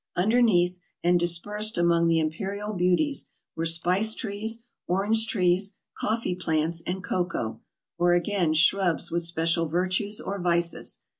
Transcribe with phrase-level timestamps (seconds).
[0.15, 7.03] Underneath, and dispersed among the imperial beauties, were spice trees, orange trees, coffee plants, and
[7.03, 7.61] cocoa,
[7.99, 11.01] or again, shrubs with special virtues or vices.